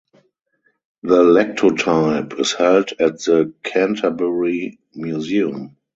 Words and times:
The 1.03 1.21
lectotype 1.23 2.39
is 2.39 2.53
held 2.53 2.89
at 2.99 3.19
the 3.19 3.53
Canterbury 3.61 4.79
Museum. 4.95 5.77